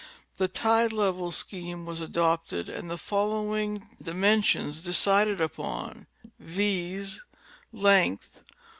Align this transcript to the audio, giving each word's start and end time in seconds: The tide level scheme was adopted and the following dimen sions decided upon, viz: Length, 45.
The 0.37 0.47
tide 0.47 0.91
level 0.93 1.29
scheme 1.31 1.85
was 1.85 2.01
adopted 2.01 2.67
and 2.67 2.89
the 2.89 2.97
following 2.97 3.87
dimen 4.01 4.43
sions 4.43 4.79
decided 4.79 5.39
upon, 5.39 6.07
viz: 6.39 7.21
Length, 7.71 8.37
45. 8.41 8.43